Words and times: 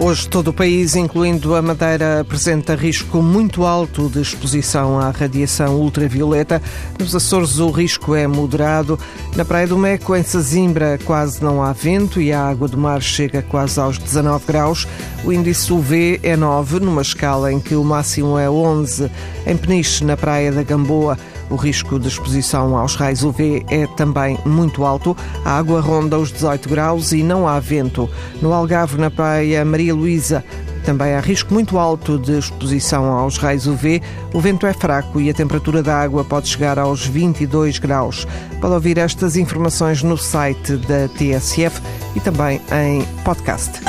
Hoje, 0.00 0.28
todo 0.28 0.48
o 0.48 0.52
país, 0.52 0.94
incluindo 0.94 1.56
a 1.56 1.60
Madeira, 1.60 2.20
apresenta 2.20 2.76
risco 2.76 3.20
muito 3.20 3.64
alto 3.66 4.08
de 4.08 4.20
exposição 4.20 5.00
à 5.00 5.10
radiação 5.10 5.74
ultravioleta. 5.74 6.62
Nos 6.96 7.16
Açores, 7.16 7.58
o 7.58 7.68
risco 7.68 8.14
é 8.14 8.24
moderado. 8.24 8.96
Na 9.34 9.44
Praia 9.44 9.66
do 9.66 9.76
Meco, 9.76 10.14
em 10.14 10.22
Sesimbra, 10.22 11.00
quase 11.04 11.42
não 11.42 11.60
há 11.60 11.72
vento 11.72 12.20
e 12.20 12.32
a 12.32 12.40
água 12.40 12.68
do 12.68 12.78
mar 12.78 13.02
chega 13.02 13.42
quase 13.42 13.80
aos 13.80 13.98
19 13.98 14.46
graus. 14.46 14.86
O 15.24 15.32
índice 15.32 15.72
UV 15.72 16.20
é 16.22 16.36
9, 16.36 16.78
numa 16.78 17.02
escala 17.02 17.52
em 17.52 17.58
que 17.58 17.74
o 17.74 17.82
máximo 17.82 18.38
é 18.38 18.48
11. 18.48 19.10
Em 19.46 19.56
Peniche, 19.56 20.04
na 20.04 20.16
Praia 20.16 20.52
da 20.52 20.62
Gamboa, 20.62 21.18
o 21.50 21.56
risco 21.56 21.98
de 21.98 22.08
exposição 22.08 22.76
aos 22.76 22.94
raios 22.94 23.22
UV 23.22 23.64
é 23.70 23.86
também 23.86 24.38
muito 24.44 24.84
alto. 24.84 25.16
A 25.44 25.56
água 25.56 25.80
ronda 25.80 26.18
os 26.18 26.30
18 26.30 26.68
graus 26.68 27.12
e 27.12 27.22
não 27.22 27.48
há 27.48 27.58
vento. 27.58 28.08
No 28.42 28.52
Algarve, 28.52 28.98
na 28.98 29.10
praia 29.10 29.64
Maria 29.64 29.94
Luísa, 29.98 30.44
também 30.84 31.12
há 31.12 31.20
risco 31.20 31.52
muito 31.52 31.78
alto 31.78 32.18
de 32.18 32.38
exposição 32.38 33.04
aos 33.04 33.36
raios 33.36 33.66
UV. 33.66 34.00
O 34.32 34.40
vento 34.40 34.66
é 34.66 34.72
fraco 34.72 35.20
e 35.20 35.28
a 35.28 35.34
temperatura 35.34 35.82
da 35.82 35.94
água 35.94 36.24
pode 36.24 36.48
chegar 36.48 36.78
aos 36.78 37.06
22 37.06 37.78
graus. 37.78 38.26
Pode 38.60 38.72
ouvir 38.72 38.96
estas 38.96 39.36
informações 39.36 40.02
no 40.02 40.16
site 40.16 40.76
da 40.76 41.08
TSF 41.08 41.82
e 42.16 42.20
também 42.20 42.60
em 42.72 43.02
podcast. 43.22 43.80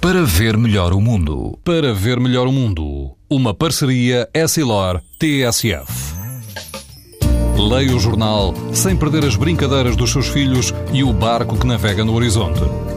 Para 0.00 0.22
ver 0.22 0.56
melhor 0.56 0.92
o 0.92 1.00
mundo. 1.00 1.58
Para 1.64 1.92
ver 1.92 2.20
melhor 2.20 2.46
o 2.46 2.52
mundo. 2.52 3.10
Uma 3.28 3.52
parceria 3.52 4.28
Essilor-TSF. 4.32 6.14
Leia 7.58 7.96
o 7.96 7.98
jornal 7.98 8.54
sem 8.72 8.94
perder 8.96 9.24
as 9.24 9.34
brincadeiras 9.34 9.96
dos 9.96 10.12
seus 10.12 10.28
filhos 10.28 10.72
e 10.92 11.02
o 11.02 11.12
barco 11.12 11.58
que 11.58 11.66
navega 11.66 12.04
no 12.04 12.14
horizonte. 12.14 12.60